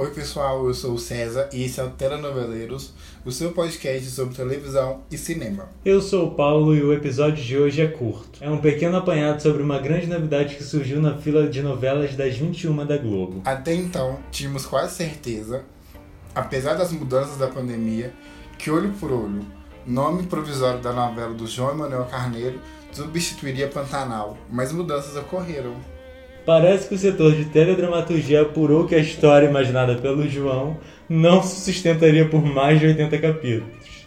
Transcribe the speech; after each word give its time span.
Oi 0.00 0.12
pessoal, 0.12 0.66
eu 0.66 0.72
sou 0.72 0.94
o 0.94 0.98
César 0.98 1.50
e 1.52 1.62
esse 1.62 1.78
é 1.78 1.84
o 1.84 1.90
Telenoveleiros, 1.90 2.94
o 3.22 3.30
seu 3.30 3.52
podcast 3.52 4.08
sobre 4.08 4.34
televisão 4.34 5.02
e 5.10 5.18
cinema. 5.18 5.68
Eu 5.84 6.00
sou 6.00 6.28
o 6.28 6.34
Paulo 6.34 6.74
e 6.74 6.82
o 6.82 6.94
episódio 6.94 7.44
de 7.44 7.58
hoje 7.58 7.82
é 7.82 7.86
curto. 7.86 8.42
É 8.42 8.48
um 8.48 8.56
pequeno 8.56 8.96
apanhado 8.96 9.42
sobre 9.42 9.62
uma 9.62 9.78
grande 9.78 10.06
novidade 10.06 10.56
que 10.56 10.64
surgiu 10.64 11.02
na 11.02 11.18
fila 11.18 11.46
de 11.48 11.60
novelas 11.60 12.16
das 12.16 12.34
21 12.34 12.86
da 12.86 12.96
Globo. 12.96 13.42
Até 13.44 13.74
então, 13.74 14.18
tínhamos 14.30 14.64
quase 14.64 14.94
certeza, 14.94 15.64
apesar 16.34 16.78
das 16.78 16.92
mudanças 16.92 17.36
da 17.36 17.48
pandemia, 17.48 18.14
que 18.56 18.70
Olho 18.70 18.94
por 18.98 19.12
Olho, 19.12 19.44
nome 19.86 20.22
provisório 20.22 20.80
da 20.80 20.94
novela 20.94 21.34
do 21.34 21.46
João 21.46 21.72
Emanuel 21.72 22.06
Carneiro, 22.06 22.58
substituiria 22.90 23.68
Pantanal, 23.68 24.38
mas 24.50 24.72
mudanças 24.72 25.14
ocorreram. 25.14 25.76
Parece 26.50 26.88
que 26.88 26.96
o 26.96 26.98
setor 26.98 27.32
de 27.36 27.44
teledramaturgia 27.44 28.42
apurou 28.42 28.84
que 28.84 28.96
a 28.96 28.98
história 28.98 29.46
imaginada 29.46 29.94
pelo 29.94 30.28
João 30.28 30.80
não 31.08 31.40
se 31.44 31.60
sustentaria 31.60 32.28
por 32.28 32.44
mais 32.44 32.80
de 32.80 32.88
80 32.88 33.18
capítulos. 33.18 34.04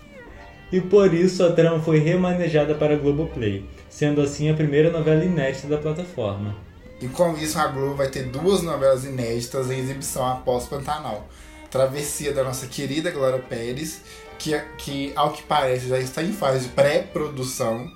E 0.69 0.81
por 0.81 1.13
isso 1.13 1.41
a 1.41 1.53
trama 1.53 1.79
foi 1.79 1.99
remanejada 1.99 2.75
para 2.75 2.95
a 2.95 2.97
Globoplay, 2.97 3.63
sendo 3.89 4.19
assim 4.19 4.49
a 4.49 4.53
primeira 4.53 4.89
novela 4.91 5.23
inédita 5.23 5.69
da 5.69 5.77
plataforma. 5.77 6.53
E 6.99 7.07
com 7.07 7.33
isso 7.37 7.57
a 7.57 7.67
Globo 7.67 7.95
vai 7.95 8.09
ter 8.09 8.23
duas 8.23 8.61
novelas 8.61 9.05
inéditas 9.05 9.71
em 9.71 9.79
exibição 9.79 10.27
após 10.27 10.65
Pantanal. 10.65 11.25
Travessia 11.71 12.33
da 12.33 12.43
nossa 12.43 12.67
querida 12.67 13.09
Glória 13.09 13.39
Pérez, 13.39 14.01
que, 14.37 14.53
que 14.77 15.13
ao 15.15 15.31
que 15.31 15.43
parece 15.43 15.87
já 15.87 15.97
está 15.97 16.21
em 16.21 16.33
fase 16.33 16.65
de 16.65 16.73
pré-produção, 16.73 17.89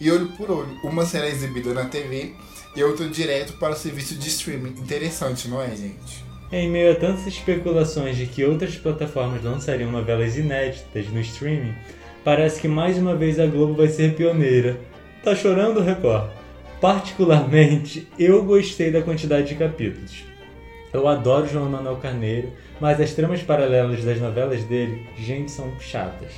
e 0.00 0.10
Olho 0.10 0.28
por 0.36 0.50
Olho. 0.50 0.78
Uma 0.82 1.04
será 1.04 1.28
exibida 1.28 1.72
na 1.72 1.84
TV 1.86 2.32
e 2.76 2.82
outra 2.82 3.08
direto 3.08 3.54
para 3.54 3.72
o 3.72 3.76
serviço 3.76 4.14
de 4.14 4.28
streaming. 4.28 4.70
Interessante, 4.80 5.48
não 5.48 5.62
é, 5.62 5.70
gente? 5.70 6.24
Em 6.52 6.70
meio 6.70 6.92
a 6.92 6.94
tantas 6.94 7.26
especulações 7.26 8.16
de 8.16 8.26
que 8.26 8.44
outras 8.44 8.76
plataformas 8.76 9.42
lançariam 9.42 9.90
novelas 9.90 10.36
inéditas 10.36 11.08
no 11.08 11.20
streaming, 11.20 11.74
parece 12.22 12.60
que 12.60 12.68
mais 12.68 12.98
uma 12.98 13.14
vez 13.16 13.40
a 13.40 13.46
Globo 13.46 13.74
vai 13.74 13.88
ser 13.88 14.14
pioneira. 14.14 14.78
Tá 15.22 15.34
chorando, 15.34 15.80
Record? 15.80 16.30
Particularmente, 16.80 18.06
eu 18.18 18.44
gostei 18.44 18.90
da 18.90 19.02
quantidade 19.02 19.48
de 19.48 19.54
capítulos. 19.54 20.24
Eu 20.92 21.08
adoro 21.08 21.48
João 21.48 21.68
Manuel 21.68 21.96
Carneiro, 21.96 22.52
mas 22.80 23.00
as 23.00 23.12
tramas 23.12 23.42
paralelas 23.42 24.04
das 24.04 24.20
novelas 24.20 24.62
dele, 24.64 25.06
gente, 25.16 25.50
são 25.50 25.72
chatas. 25.80 26.30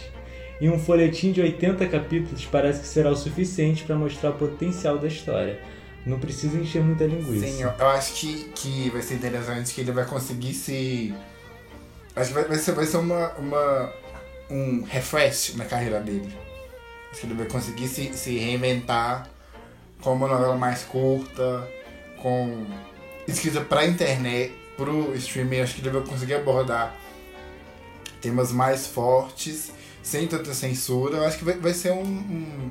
E 0.61 0.71
um 0.71 0.79
folhetim 0.79 1.33
de 1.33 1.41
80 1.41 1.87
capítulos 1.87 2.47
parece 2.47 2.81
que 2.81 2.87
será 2.87 3.11
o 3.11 3.17
suficiente 3.17 3.85
para 3.85 3.95
mostrar 3.95 4.31
o 4.31 4.35
potencial 4.35 4.99
da 4.99 5.07
história. 5.07 5.61
Não 6.07 6.19
precisa 6.19 6.57
encher 6.57 6.83
muita 6.83 7.05
linguiça. 7.05 7.47
Sim, 7.47 7.63
eu, 7.63 7.71
eu, 7.79 7.89
acho 7.89 8.15
que, 8.15 8.45
que 8.55 8.91
vai 8.91 9.03
ser 9.03 9.15
interessante 9.15 9.75
que 9.75 9.81
ele 9.81 9.93
vai 9.93 10.07
conseguir 10.07 10.55
se. 10.55 11.15
Acho 12.15 12.29
que 12.29 12.35
vai, 12.35 12.45
vai 12.45 12.59
ser, 12.59 12.73
vai 12.73 12.87
ser 12.87 12.97
uma, 12.99 13.33
uma, 13.33 13.93
um 14.49 14.83
refresh 14.85 15.57
na 15.57 15.65
carreira 15.65 16.01
dele. 16.01 16.33
Acho 17.11 17.21
que 17.21 17.27
ele 17.27 17.35
vai 17.35 17.47
conseguir 17.47 17.89
se, 17.89 18.13
se 18.15 18.39
reinventar 18.39 19.29
com 20.01 20.15
uma 20.15 20.29
novela 20.29 20.57
mais 20.57 20.85
curta, 20.85 21.69
com 22.23 22.65
escrita 23.27 23.61
pra 23.61 23.85
internet, 23.85 24.55
pro 24.77 25.13
streaming. 25.17 25.61
Acho 25.61 25.75
que 25.75 25.81
ele 25.81 25.91
vai 25.91 26.03
conseguir 26.03 26.35
abordar 26.35 26.95
temas 28.21 28.53
mais 28.53 28.87
fortes, 28.87 29.73
sem 30.07 30.29
tanta 30.29 30.55
censura. 30.55 31.17
Eu 31.17 31.25
acho 31.25 31.39
que 31.39 31.45
vai, 31.45 31.59
vai 31.59 31.75
ser 31.75 31.91
um, 31.91 32.05
um 32.05 32.71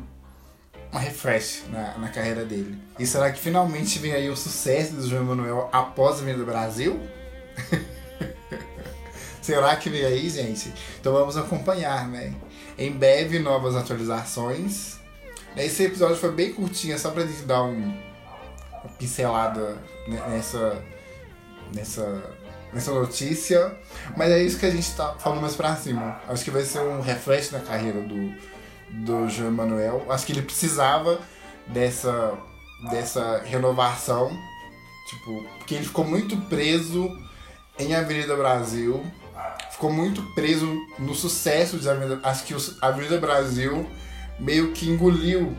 uma 0.89 1.01
refresh 1.01 1.63
na, 1.69 1.97
na 1.97 2.07
carreira 2.07 2.45
dele. 2.45 2.77
E 2.97 3.05
será 3.05 3.29
que 3.29 3.39
finalmente 3.39 3.99
vem 3.99 4.13
aí 4.13 4.29
o 4.29 4.37
sucesso 4.37 4.93
do 4.93 5.05
João 5.05 5.23
Emanuel 5.23 5.69
após 5.73 6.21
a 6.21 6.23
vinda 6.23 6.37
do 6.37 6.45
Brasil? 6.45 6.97
será 9.41 9.75
que 9.75 9.89
vem 9.89 10.05
aí, 10.05 10.29
gente? 10.29 10.73
Então 10.97 11.11
vamos 11.11 11.35
acompanhar, 11.35 12.07
né? 12.07 12.33
Em 12.77 12.91
breve, 12.91 13.39
novas 13.39 13.75
atualizações. 13.75 14.97
Esse 15.57 15.83
episódio 15.83 16.15
foi 16.15 16.31
bem 16.31 16.53
curtinho, 16.53 16.97
só 16.97 17.11
pra 17.11 17.25
gente 17.25 17.43
dar 17.43 17.63
um, 17.63 17.93
uma 18.83 18.93
pincelada 18.97 19.77
nessa, 20.07 20.81
nessa, 21.73 22.23
nessa 22.75 22.91
notícia. 22.91 23.73
Mas 24.15 24.29
é 24.29 24.43
isso 24.43 24.59
que 24.59 24.65
a 24.65 24.69
gente 24.69 24.91
tá 24.91 25.15
falando 25.17 25.41
mais 25.41 25.55
pra 25.55 25.75
cima. 25.77 26.19
Acho 26.27 26.43
que 26.43 26.51
vai 26.51 26.63
ser 26.63 26.79
um 26.79 26.99
refresh 26.99 27.51
na 27.51 27.59
carreira 27.59 28.01
do, 28.01 28.33
do 28.91 29.29
João 29.29 29.51
Manuel. 29.51 30.05
Acho 30.09 30.25
que 30.25 30.33
ele 30.33 30.41
precisava 30.41 31.19
dessa, 31.67 32.37
dessa 32.91 33.41
renovação. 33.45 34.29
Tipo, 35.09 35.45
porque 35.57 35.75
ele 35.75 35.85
ficou 35.85 36.03
muito 36.03 36.35
preso 36.49 37.09
em 37.79 37.95
Avenida 37.95 38.35
Brasil. 38.35 39.01
Ficou 39.71 39.91
muito 39.91 40.21
preso 40.33 40.67
no 40.99 41.15
sucesso 41.15 41.79
de 41.79 41.89
Avenida. 41.89 42.19
Acho 42.23 42.43
que 42.43 42.53
a 42.81 42.87
Avenida 42.87 43.17
Brasil 43.17 43.89
meio 44.37 44.73
que 44.73 44.89
engoliu 44.89 45.55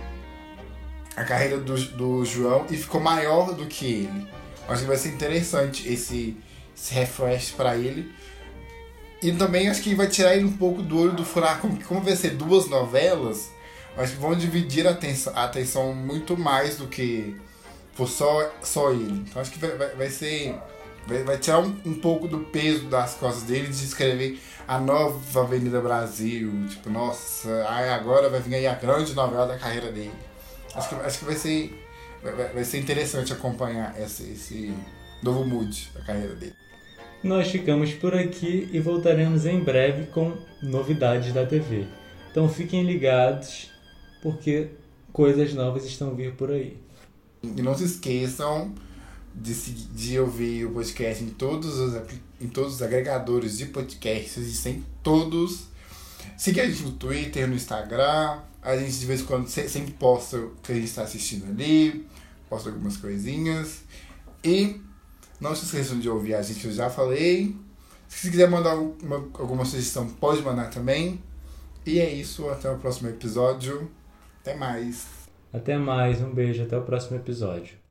a 1.16 1.24
carreira 1.24 1.56
do, 1.56 1.74
do 1.92 2.24
João 2.26 2.66
e 2.70 2.76
ficou 2.76 3.00
maior 3.00 3.54
do 3.54 3.64
que 3.66 3.86
ele. 3.86 4.28
Acho 4.68 4.82
que 4.82 4.88
vai 4.88 4.96
ser 4.96 5.10
interessante 5.10 5.88
esse, 5.90 6.36
esse 6.76 6.92
refresh 6.92 7.52
para 7.52 7.76
ele. 7.76 8.12
E 9.22 9.32
também 9.32 9.68
acho 9.68 9.82
que 9.82 9.94
vai 9.94 10.06
tirar 10.08 10.36
ele 10.36 10.44
um 10.44 10.56
pouco 10.56 10.82
do 10.82 11.00
olho 11.00 11.12
do 11.12 11.24
furacão, 11.24 11.70
porque 11.70 11.84
como 11.84 12.02
vai 12.02 12.14
ser 12.14 12.30
duas 12.30 12.68
novelas, 12.68 13.50
acho 13.96 14.12
que 14.12 14.20
vão 14.20 14.36
dividir 14.36 14.86
a 14.86 14.90
atenção, 14.90 15.32
a 15.34 15.44
atenção 15.44 15.94
muito 15.94 16.36
mais 16.36 16.76
do 16.76 16.86
que 16.86 17.34
for 17.94 18.06
só, 18.06 18.52
só 18.62 18.90
ele. 18.92 19.24
Então 19.26 19.40
acho 19.40 19.50
que 19.50 19.58
vai, 19.58 19.70
vai, 19.70 19.88
vai 19.94 20.10
ser. 20.10 20.54
Vai, 21.06 21.22
vai 21.22 21.38
tirar 21.38 21.60
um, 21.60 21.80
um, 21.84 21.94
pouco 21.94 22.26
do 22.26 22.40
peso 22.40 22.86
das 22.86 23.14
costas 23.14 23.44
dele 23.44 23.68
de 23.68 23.84
escrever 23.84 24.40
a 24.66 24.78
nova 24.78 25.42
Avenida 25.42 25.80
Brasil. 25.80 26.52
Tipo, 26.68 26.90
nossa, 26.90 27.64
ai, 27.68 27.90
agora 27.90 28.28
vai 28.28 28.40
vir 28.40 28.56
aí 28.56 28.66
a 28.66 28.74
grande 28.74 29.14
novela 29.14 29.46
da 29.46 29.56
carreira 29.56 29.92
dele. 29.92 30.12
Acho 30.74 30.88
que, 30.88 30.94
acho 30.96 31.18
que 31.20 31.24
vai 31.24 31.36
ser. 31.36 31.86
Vai, 32.22 32.48
vai 32.48 32.64
ser 32.64 32.78
interessante 32.80 33.32
acompanhar 33.32 33.94
esse, 34.00 34.24
esse 34.24 34.74
novo 35.22 35.44
mood 35.44 35.90
da 35.94 36.00
carreira 36.02 36.34
dele. 36.34 36.54
Nós 37.22 37.48
ficamos 37.48 37.92
por 37.92 38.14
aqui 38.14 38.68
e 38.72 38.78
voltaremos 38.78 39.46
em 39.46 39.58
breve 39.58 40.06
com 40.06 40.36
novidades 40.62 41.32
da 41.32 41.44
TV. 41.44 41.86
Então 42.30 42.48
fiquem 42.48 42.84
ligados, 42.84 43.70
porque 44.22 44.68
coisas 45.12 45.54
novas 45.54 45.84
estão 45.84 46.14
vir 46.14 46.34
por 46.34 46.50
aí. 46.50 46.76
E 47.42 47.62
não 47.62 47.76
se 47.76 47.84
esqueçam 47.84 48.74
de, 49.34 49.54
de 49.54 50.18
ouvir 50.18 50.66
o 50.66 50.70
podcast 50.70 51.22
em 51.24 51.30
todos 51.30 51.78
os, 51.78 52.02
em 52.40 52.48
todos 52.48 52.74
os 52.74 52.82
agregadores 52.82 53.58
de 53.58 53.66
podcasts, 53.66 54.38
existem 54.38 54.84
todos. 55.02 55.64
Siga 56.36 56.62
a 56.62 56.66
gente 56.66 56.82
no 56.82 56.92
Twitter, 56.92 57.48
no 57.48 57.54
Instagram. 57.54 58.40
A 58.62 58.76
gente 58.76 58.98
de 58.98 59.06
vez 59.06 59.20
em 59.20 59.24
quando 59.24 59.48
sempre 59.48 59.92
posta 59.92 60.38
o 60.38 60.54
que 60.62 60.72
a 60.72 60.74
gente 60.74 60.86
está 60.86 61.02
assistindo 61.02 61.46
ali, 61.46 62.06
posta 62.48 62.68
algumas 62.68 62.96
coisinhas. 62.96 63.82
E 64.42 64.80
não 65.40 65.54
se 65.54 65.64
esqueçam 65.64 65.98
de 65.98 66.08
ouvir 66.08 66.34
a 66.34 66.42
gente, 66.42 66.66
eu 66.66 66.72
já 66.72 66.88
falei. 66.88 67.56
Se 68.08 68.30
quiser 68.30 68.48
mandar 68.48 68.74
uma, 68.76 69.16
alguma 69.34 69.64
sugestão, 69.64 70.08
pode 70.08 70.42
mandar 70.42 70.70
também. 70.70 71.20
E 71.84 71.98
é 71.98 72.12
isso, 72.12 72.48
até 72.48 72.70
o 72.70 72.78
próximo 72.78 73.08
episódio. 73.08 73.90
Até 74.40 74.54
mais. 74.54 75.06
Até 75.52 75.76
mais, 75.76 76.20
um 76.20 76.32
beijo, 76.32 76.62
até 76.62 76.76
o 76.76 76.82
próximo 76.82 77.16
episódio. 77.16 77.85